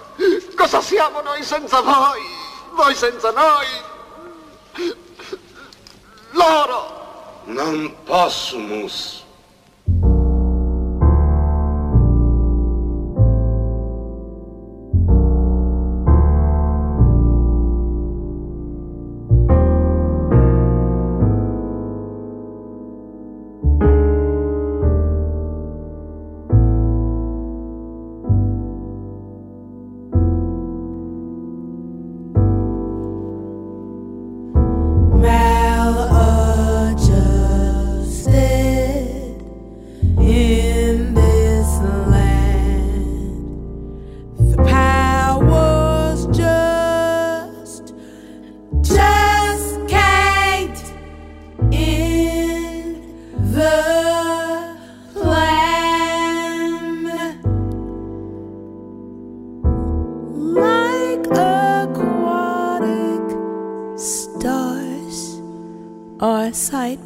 Cosa 0.56 0.82
siamo 0.82 1.22
noi 1.22 1.44
senza 1.44 1.82
voi? 1.82 2.22
Voi 2.72 2.96
senza 2.96 3.32
noi? 3.32 3.66
Loro! 6.32 7.42
Non 7.46 7.96
possumus. 8.04 9.24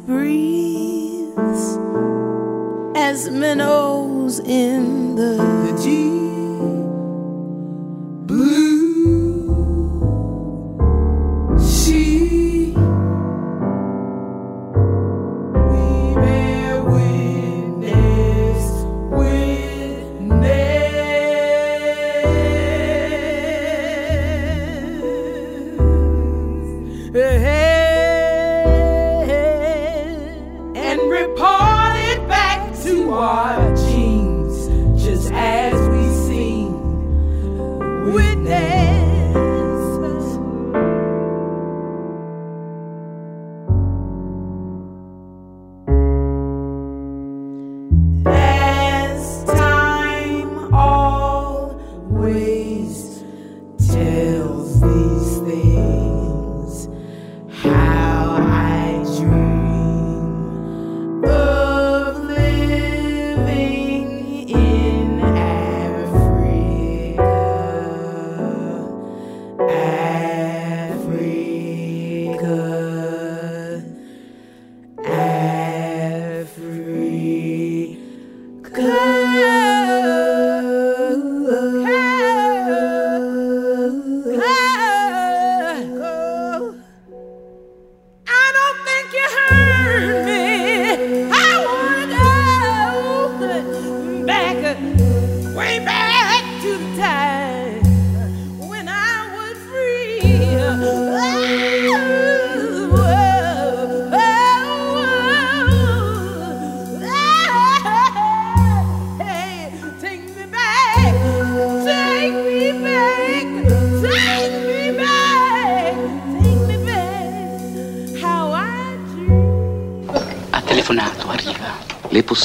breeze. 0.06 0.43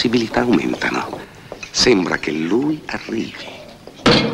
Possibilità 0.09 0.41
aumentano. 0.41 1.19
Sembra 1.69 2.17
che 2.17 2.31
lui 2.31 2.81
arrivi. 2.87 3.45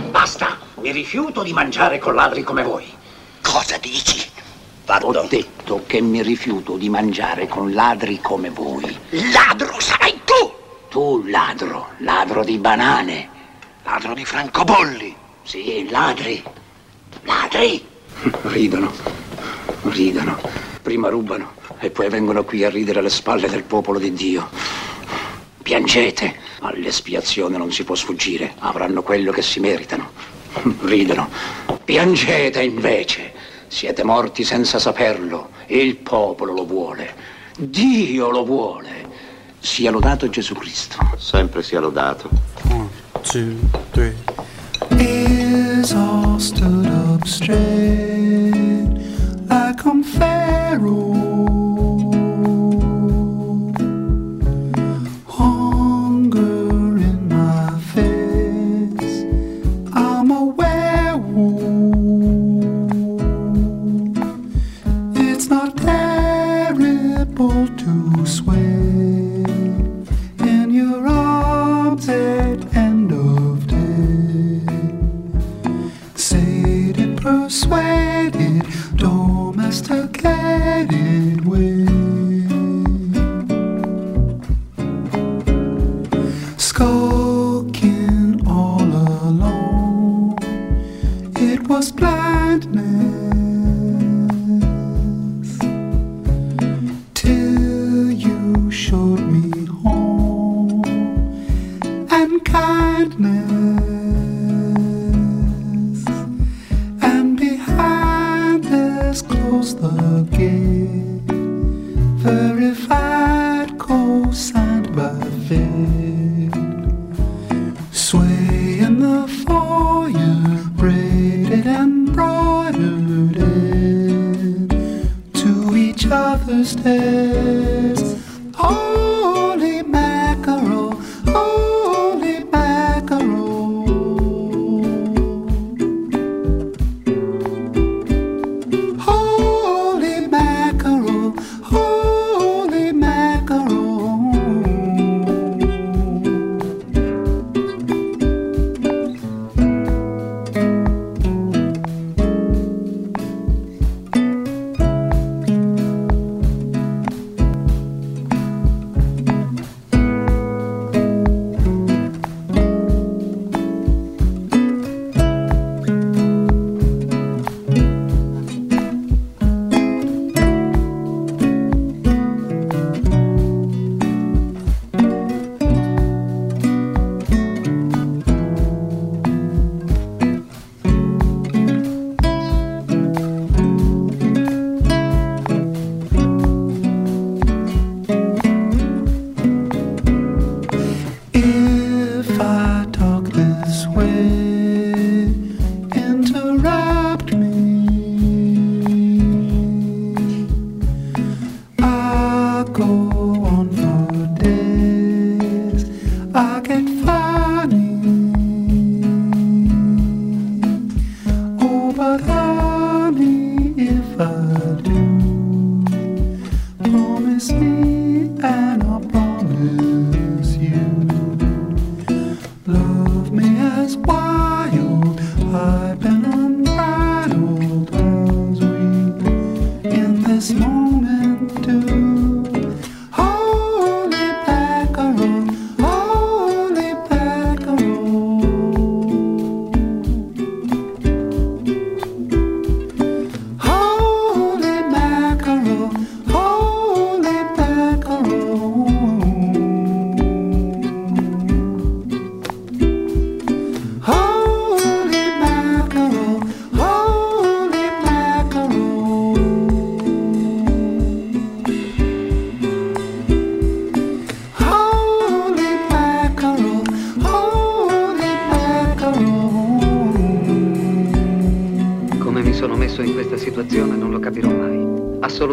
Basta! 0.10 0.58
Mi 0.80 0.92
rifiuto 0.92 1.44
di 1.44 1.52
mangiare 1.52 2.00
con 2.00 2.16
ladri 2.16 2.44
come 2.44 2.64
voi. 2.64 2.86
Cosa 3.42 3.78
dici? 3.78 4.26
Ho 4.88 5.28
detto 5.28 5.84
che 5.86 6.00
mi 6.00 6.22
rifiuto 6.24 6.78
di 6.78 6.88
mangiare 6.88 7.48
con 7.48 7.74
ladri 7.74 8.22
come 8.22 8.50
voi. 8.50 8.98
Ladro 9.34 9.78
sarai 9.80 10.22
tu! 10.24 10.54
Tu 10.90 11.24
ladro, 11.28 11.90
ladro 11.98 12.46
di 12.46 12.58
banane. 12.58 13.30
Ladro 13.84 14.14
di 14.14 14.24
francobolli! 14.24 15.14
Sì, 15.44 15.88
ladri. 15.90 16.42
Ladri! 17.24 17.86
Ridono, 18.44 18.94
ridono. 19.82 20.40
Prima 20.82 21.10
rubano 21.10 21.54
e 21.80 21.90
poi 21.90 22.08
vengono 22.10 22.46
qui 22.46 22.64
a 22.64 22.70
ridere 22.70 23.00
alle 23.00 23.10
spalle 23.10 23.50
del 23.50 23.64
popolo 23.64 24.00
di 24.00 24.14
Dio. 24.14 24.50
Piangete, 25.65 26.36
all'espiazione 26.60 27.58
non 27.58 27.71
si 27.71 27.84
può 27.84 27.95
sfuggire, 27.95 28.54
avranno 28.60 29.01
quello 29.01 29.32
che 29.32 29.41
si 29.41 29.60
meritano. 29.60 30.12
Ridono. 30.82 31.28
Piangete 31.84 32.62
invece, 32.62 33.34
siete 33.65 34.04
morti 34.04 34.43
senza 34.43 34.78
saperlo, 34.78 35.49
il 35.65 35.95
popolo 35.95 36.54
lo 36.54 36.67
vuole, 36.67 37.15
Dio 37.58 38.30
lo 38.30 38.45
vuole. 38.45 39.10
Sia 39.58 39.89
lodato 39.89 40.30
Gesù 40.30 40.54
Cristo. 40.54 40.97
Sempre 41.17 41.63
sia 41.63 41.80
lodato. 41.80 42.30
two, 43.23 43.56
three. 43.89 44.13
Ears 44.91 45.93
all 45.93 46.38
stood 46.38 46.86
up 46.86 47.25
straight 47.25 48.88
like 49.49 49.84
I'm 49.84 50.04
Pharaoh. 50.04 51.35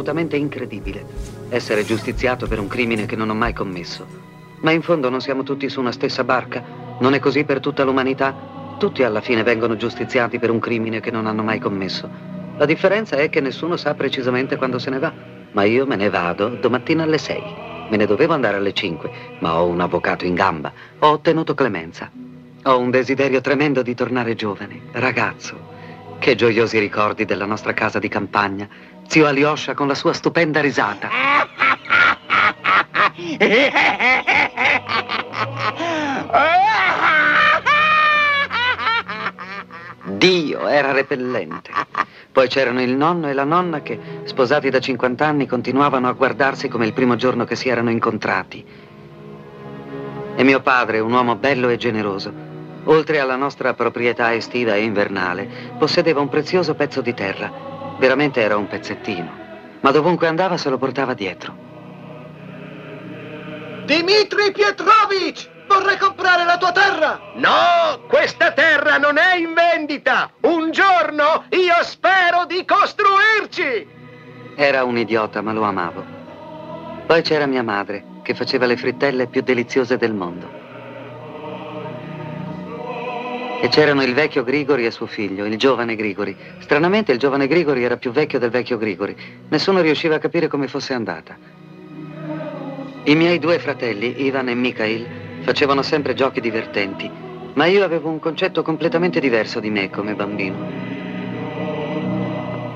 Assolutamente 0.03 0.37
incredibile. 0.37 1.07
Essere 1.49 1.85
giustiziato 1.85 2.49
per 2.49 2.59
un 2.59 2.67
crimine 2.67 3.07
che 3.07 3.15
non 3.15 3.31
ho 3.31 3.35
mai 3.35 3.53
commesso. 3.53 4.05
Ma 4.63 4.73
in 4.73 4.83
fondo 4.83 5.09
non 5.09 5.21
siamo 5.21 5.45
tutti 5.45 5.69
su 5.69 5.79
una 5.79 5.93
stessa 5.93 6.25
barca? 6.25 6.61
Non 6.99 7.15
è 7.15 7.21
così 7.21 7.45
per 7.45 7.61
tutta 7.61 7.85
l'umanità? 7.85 8.35
Tutti 8.81 9.05
alla 9.05 9.21
fine 9.21 9.45
vengono 9.45 9.77
giustiziati 9.77 10.41
per 10.41 10.51
un 10.51 10.59
crimine 10.59 10.99
che 10.99 11.13
non 11.13 11.29
hanno 11.29 11.45
mai 11.45 11.61
commesso. 11.61 12.11
La 12.57 12.65
differenza 12.65 13.15
è 13.15 13.31
che 13.31 13.41
nessuno 13.41 13.77
sa 13.77 13.95
precisamente 13.95 14.57
quando 14.57 14.81
se 14.81 14.91
ne 14.91 14.99
va. 14.99 15.13
Ma 15.53 15.63
io 15.63 15.87
me 15.87 15.95
ne 15.95 16.11
vado 16.11 16.49
domattina 16.49 17.05
alle 17.05 17.19
6. 17.19 17.43
Me 17.89 17.97
ne 17.97 18.07
dovevo 18.07 18.33
andare 18.33 18.57
alle 18.57 18.73
5, 18.73 19.11
ma 19.39 19.61
ho 19.61 19.67
un 19.67 19.79
avvocato 19.79 20.25
in 20.25 20.35
gamba. 20.35 20.73
Ho 20.99 21.11
ottenuto 21.11 21.55
clemenza. 21.55 22.11
Ho 22.65 22.77
un 22.77 22.91
desiderio 22.91 23.41
tremendo 23.41 23.83
di 23.83 23.95
tornare 23.95 24.35
giovane, 24.35 24.81
ragazzo. 24.95 25.71
Che 26.19 26.35
gioiosi 26.35 26.79
ricordi 26.81 27.25
della 27.25 27.47
nostra 27.47 27.73
casa 27.73 28.01
di 28.01 28.09
campagna. 28.09 28.69
Zio 29.09 29.27
Aliosha 29.27 29.75
con 29.75 29.87
la 29.87 29.95
sua 29.95 30.13
stupenda 30.13 30.61
risata. 30.61 31.09
Dio, 40.05 40.69
era 40.69 40.93
repellente. 40.93 41.71
Poi 42.33 42.49
c'erano 42.49 42.81
il 42.81 42.95
nonno 42.97 43.29
e 43.29 43.33
la 43.35 43.45
nonna 43.45 43.83
che, 43.83 43.99
sposati 44.25 44.71
da 44.71 44.79
50 44.79 45.27
anni, 45.27 45.47
continuavano 45.47 46.09
a 46.09 46.13
guardarsi 46.13 46.69
come 46.69 46.87
il 46.87 46.93
primo 46.93 47.17
giorno 47.17 47.45
che 47.45 47.57
si 47.57 47.69
erano 47.69 47.91
incontrati. 47.91 48.65
E 50.35 50.43
mio 50.45 50.61
padre, 50.61 51.01
un 51.01 51.13
uomo 51.13 51.37
bello 51.37 51.69
e 51.69 51.77
generoso, 51.77 52.33
oltre 52.85 53.21
alla 53.21 53.37
nostra 53.37 53.75
proprietà 53.75 54.33
estiva 54.35 54.75
e 54.75 54.83
invernale, 54.83 55.49
possedeva 55.79 56.21
un 56.21 56.29
prezioso 56.29 56.75
pezzo 56.75 57.03
di 57.03 57.13
terra. 57.13 57.72
Veramente 58.03 58.41
era 58.41 58.57
un 58.57 58.67
pezzettino. 58.67 59.31
Ma 59.81 59.93
dovunque 59.93 60.27
andava 60.27 60.57
se 60.57 60.69
lo 60.69 60.77
portava 60.77 61.15
dietro. 61.15 61.57
Dimitri 63.85 64.51
Pietrovich! 64.51 65.49
Vorrei 65.69 65.97
comprare 65.99 66.45
la 66.45 66.59
tua 66.59 66.73
terra! 66.73 67.21
No! 67.35 68.01
Questa 68.09 68.51
terra 68.51 68.99
non 68.99 69.19
è 69.19 69.37
in 69.37 69.55
vendita! 69.55 70.33
Un 70.41 70.73
giorno 70.73 71.45
io 71.51 71.81
spero 71.83 72.45
di 72.45 72.65
costruirci! 72.65 73.87
Era 74.57 74.83
un 74.83 74.99
idiota, 74.99 75.41
ma 75.41 75.53
lo 75.53 75.63
amavo. 75.63 76.05
Poi 77.07 77.23
c'era 77.23 77.47
mia 77.47 77.63
madre, 77.63 78.05
che 78.23 78.35
faceva 78.35 78.67
le 78.67 78.77
frittelle 78.77 79.29
più 79.29 79.43
deliziose 79.43 79.97
del 79.97 80.13
mondo. 80.13 80.62
E 83.63 83.69
c'erano 83.69 84.03
il 84.03 84.13
vecchio 84.13 84.43
Grigori 84.43 84.87
e 84.87 84.91
suo 84.91 85.07
figlio, 85.07 85.45
il 85.45 85.57
giovane 85.57 85.95
Grigori. 85.95 86.37
Stranamente 86.59 87.13
il 87.13 87.19
giovane 87.21 87.47
Grigori 87.47 87.85
era 87.85 87.97
più 87.97 88.11
vecchio 88.11 88.41
del 88.41 88.51
vecchio 88.51 88.77
Grigori. 88.77 89.15
Nessuno 89.51 89.81
riusciva 89.81 90.17
a 90.17 90.19
capire 90.19 90.49
come 90.49 90.67
fosse 90.67 90.95
andata. 90.95 91.37
I 93.05 93.15
miei 93.15 93.39
due 93.39 93.61
fratelli, 93.61 94.25
Ivan 94.25 94.49
e 94.49 94.57
Mikhail, 94.57 95.07
facevano 95.43 95.83
sempre 95.83 96.15
giochi 96.15 96.41
divertenti, 96.41 97.09
ma 97.55 97.67
io 97.67 97.85
avevo 97.85 98.09
un 98.09 98.19
concetto 98.19 98.63
completamente 98.63 99.21
diverso 99.21 99.61
di 99.61 99.71
me 99.71 99.91
come 99.91 100.15
bambino. 100.15 100.57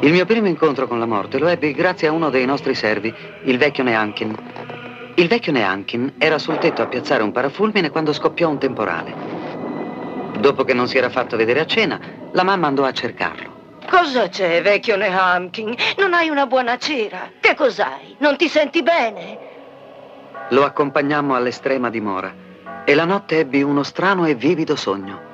Il 0.03 0.13
mio 0.13 0.25
primo 0.25 0.47
incontro 0.47 0.87
con 0.87 1.01
la 1.01 1.07
morte 1.07 1.41
lo 1.41 1.49
ebbi 1.49 1.73
grazie 1.73 2.07
a 2.07 2.13
uno 2.13 2.31
dei 2.31 2.47
nostri 2.47 2.77
servi, 2.77 3.13
il 3.43 3.59
vecchio 3.59 3.83
Neankin. 3.83 4.37
Il 5.17 5.27
vecchio 5.27 5.51
Neankin 5.51 6.13
era 6.17 6.39
sul 6.39 6.59
tetto 6.59 6.83
a 6.83 6.87
piazzare 6.87 7.25
un 7.25 7.33
parafulmine 7.33 7.91
quando 7.91 8.13
scoppiò 8.13 8.49
un 8.49 8.59
temporale. 8.59 9.36
Dopo 10.39 10.65
che 10.65 10.75
non 10.75 10.89
si 10.89 10.99
era 10.99 11.09
fatto 11.09 11.37
vedere 11.37 11.61
a 11.61 11.67
cena, 11.67 11.99
la 12.33 12.43
mamma 12.43 12.67
andò 12.67 12.85
a 12.85 12.93
cercarlo. 12.93 13.55
Cosa 13.89 14.29
c'è, 14.29 14.63
vecchio 14.63 14.97
Nehamkin? 14.97 15.75
Non 15.99 16.13
hai 16.13 16.29
una 16.29 16.47
buona 16.47 16.77
cera? 16.77 17.31
Che 17.41 17.55
cos'hai? 17.55 18.17
Non 18.19 18.37
ti 18.37 18.49
senti 18.49 18.83
bene? 18.83 19.39
Lo 20.51 20.65
accompagnammo 20.65 21.35
all'estrema 21.35 21.91
dimora 21.91 22.33
E 22.85 22.95
la 22.95 23.05
notte 23.05 23.41
ebbi 23.41 23.63
uno 23.63 23.83
strano 23.83 24.27
e 24.27 24.35
vivido 24.35 24.77
sogno. 24.77 25.26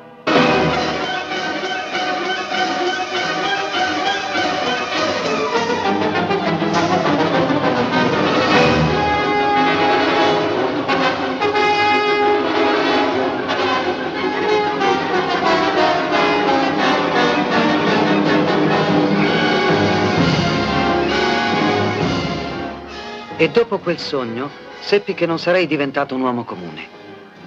E 23.42 23.48
dopo 23.48 23.80
quel 23.80 23.98
sogno 23.98 24.48
seppi 24.78 25.14
che 25.14 25.26
non 25.26 25.36
sarei 25.36 25.66
diventato 25.66 26.14
un 26.14 26.20
uomo 26.20 26.44
comune. 26.44 26.86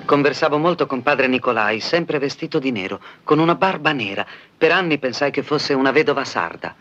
Conversavo 0.03 0.57
molto 0.57 0.87
con 0.87 1.01
padre 1.01 1.27
Nicolai, 1.27 1.79
sempre 1.79 2.19
vestito 2.19 2.59
di 2.59 2.69
nero, 2.69 2.99
con 3.23 3.39
una 3.39 3.55
barba 3.55 3.93
nera. 3.93 4.27
Per 4.57 4.73
anni 4.73 4.97
pensai 4.97 5.31
che 5.31 5.41
fosse 5.41 5.73
una 5.73 5.91
vedova 5.91 6.25
sarda. 6.25 6.75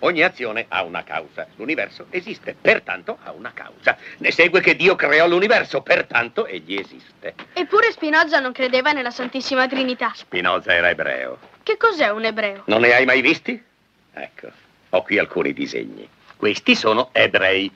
Ogni 0.00 0.24
azione 0.24 0.64
ha 0.66 0.82
una 0.82 1.04
causa. 1.04 1.46
L'universo 1.54 2.06
esiste, 2.10 2.56
pertanto 2.60 3.18
ha 3.22 3.30
una 3.30 3.52
causa. 3.54 3.96
Ne 4.18 4.32
segue 4.32 4.60
che 4.60 4.74
Dio 4.74 4.96
creò 4.96 5.28
l'universo, 5.28 5.80
pertanto 5.82 6.44
egli 6.44 6.74
esiste. 6.74 7.34
Eppure 7.52 7.92
Spinoza 7.92 8.40
non 8.40 8.50
credeva 8.50 8.90
nella 8.90 9.12
Santissima 9.12 9.68
Trinità. 9.68 10.10
Spinoza 10.12 10.74
era 10.74 10.90
ebreo. 10.90 11.38
Che 11.62 11.76
cos'è 11.76 12.08
un 12.08 12.24
ebreo? 12.24 12.64
Non 12.66 12.80
ne 12.80 12.92
hai 12.92 13.04
mai 13.04 13.20
visti? 13.20 13.62
Ecco, 14.12 14.48
ho 14.88 15.02
qui 15.02 15.18
alcuni 15.18 15.52
disegni. 15.52 16.14
Questi 16.36 16.74
sono 16.74 17.08
ebrei. 17.12 17.70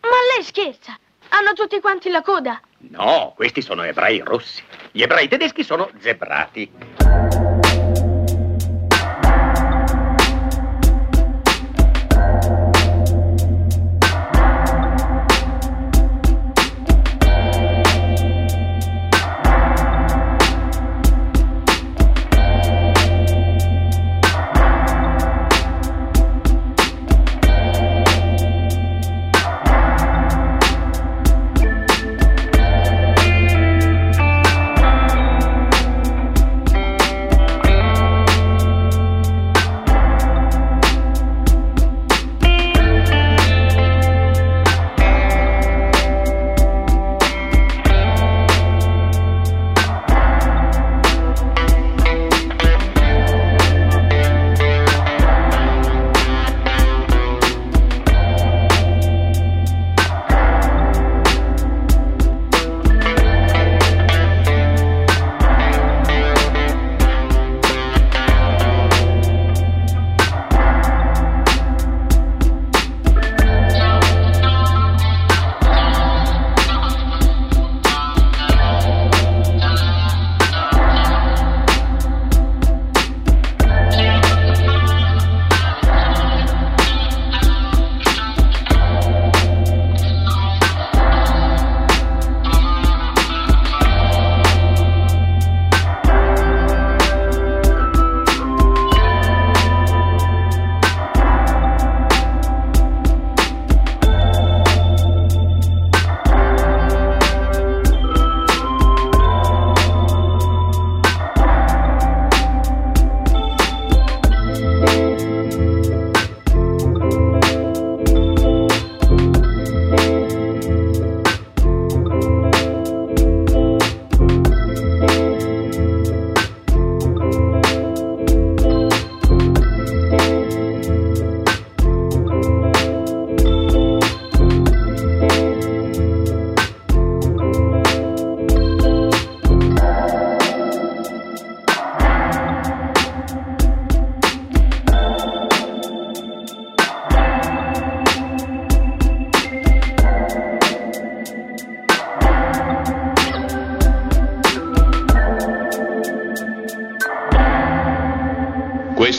Ma 0.00 0.08
lei 0.34 0.44
scherza! 0.44 0.98
Hanno 1.28 1.54
tutti 1.54 1.80
quanti 1.80 2.10
la 2.10 2.20
coda. 2.20 2.60
No, 2.90 3.32
questi 3.34 3.62
sono 3.62 3.82
ebrei 3.84 4.20
rossi. 4.22 4.62
Gli 4.90 5.02
ebrei 5.02 5.28
tedeschi 5.28 5.64
sono 5.64 5.90
zebrati. 5.98 6.70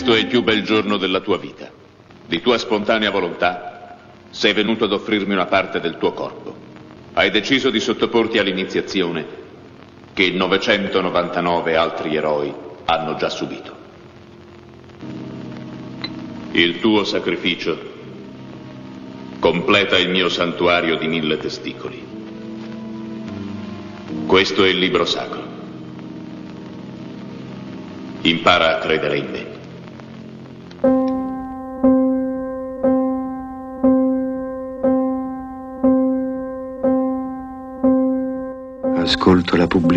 Questo 0.04 0.20
è 0.20 0.24
il 0.26 0.30
più 0.30 0.43
bel 0.43 0.64
giorno 0.64 0.97
della 0.97 1.22
tua 1.22 1.38
vita. 1.38 1.72
Di 2.26 2.41
tua 2.41 2.58
spontanea 2.58 3.10
volontà 3.10 3.95
sei 4.32 4.51
venuto 4.51 4.84
ad 4.84 4.91
offrirmi 4.91 5.32
una 5.32 5.45
parte 5.45 5.80
del 5.80 5.97
tuo 5.97 6.12
corpo. 6.12 6.54
Hai 7.14 7.32
deciso 7.32 7.70
di 7.70 7.80
sottoporti 7.80 8.38
all'iniziazione 8.38 9.26
che 10.12 10.30
999 10.30 11.78
altri 11.78 12.18
eroi 12.18 12.54
hanno 12.84 13.16
già 13.16 13.30
subito. 13.30 13.74
Il 16.51 16.82
tuo 16.82 17.06
sacrificio 17.06 17.80
completa 19.39 19.97
il 19.97 20.10
mio 20.10 20.28
santuario 20.28 20.97
di 20.97 21.08
mille 21.08 21.38
testicoli. 21.38 22.06
Questo 24.28 24.66
è 24.66 24.68
il 24.68 24.80
libro 24.80 25.06
sacro. 25.06 25.43
Impara 28.24 28.76
a 28.76 28.80
credere 28.80 29.18
in 29.18 29.30
me. 29.32 29.53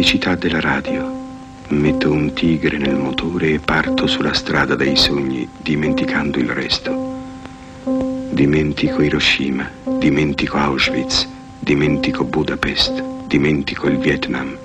Pubblicità 0.06 0.36
della 0.36 0.60
radio. 0.60 1.04
Metto 1.70 2.12
un 2.12 2.32
tigre 2.32 2.78
nel 2.78 2.94
motore 2.94 3.54
e 3.54 3.58
parto 3.58 4.06
sulla 4.06 4.34
strada 4.34 4.76
dei 4.76 4.94
sogni, 4.94 5.48
dimenticando 5.56 6.38
il 6.38 6.48
resto. 6.48 6.94
Dimentico 8.30 9.02
Hiroshima, 9.02 9.68
dimentico 9.98 10.58
Auschwitz, 10.58 11.28
dimentico 11.58 12.22
Budapest, 12.22 13.02
dimentico 13.26 13.88
il 13.88 13.98
Vietnam, 13.98 14.56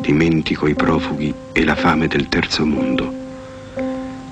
dimentico 0.00 0.66
i 0.66 0.72
profughi 0.72 1.34
e 1.52 1.62
la 1.62 1.74
fame 1.74 2.06
del 2.06 2.30
terzo 2.30 2.64
mondo. 2.64 3.12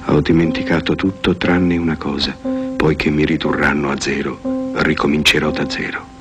Ho 0.06 0.20
dimenticato 0.22 0.94
tutto 0.94 1.36
tranne 1.36 1.76
una 1.76 1.98
cosa, 1.98 2.34
poiché 2.74 3.10
mi 3.10 3.26
ridurranno 3.26 3.90
a 3.90 4.00
zero, 4.00 4.72
ricomincerò 4.76 5.50
da 5.50 5.68
zero. 5.68 6.13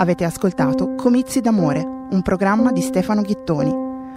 Avete 0.00 0.22
ascoltato 0.22 0.94
Comizi 0.94 1.40
d'amore, 1.40 1.80
un 1.82 2.22
programma 2.22 2.70
di 2.70 2.82
Stefano 2.82 3.20
Ghittoni. 3.20 3.74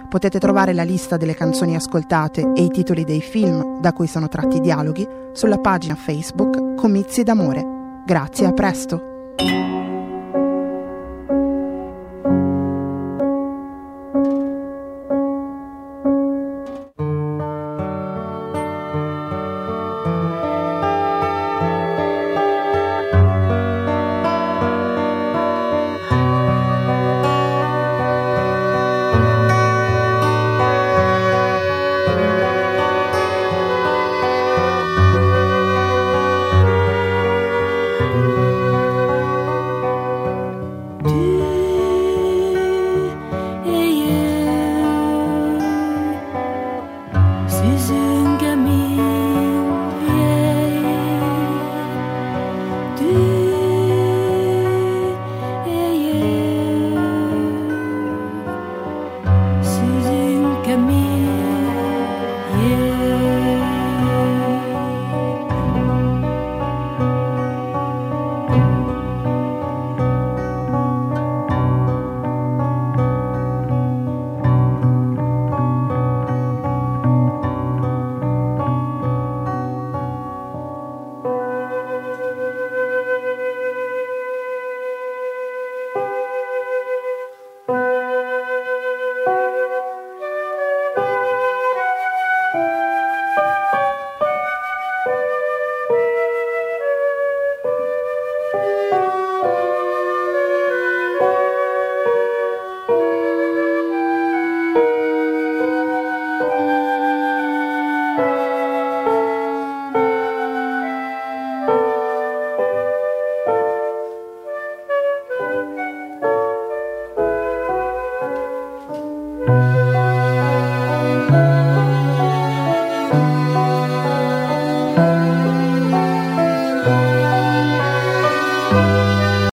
Potete 0.08 0.38
trovare 0.38 0.72
la 0.74 0.84
lista 0.84 1.16
delle 1.16 1.34
canzoni 1.34 1.74
ascoltate 1.74 2.52
e 2.54 2.62
i 2.62 2.68
titoli 2.68 3.02
dei 3.02 3.20
film 3.20 3.80
da 3.80 3.92
cui 3.92 4.06
sono 4.06 4.28
tratti 4.28 4.58
i 4.58 4.60
dialoghi 4.60 5.04
sulla 5.32 5.58
pagina 5.58 5.96
Facebook 5.96 6.76
Comizi 6.76 7.24
d'amore. 7.24 7.66
Grazie, 8.06 8.46
a 8.46 8.52
presto. 8.52 9.81
me. 60.76 61.31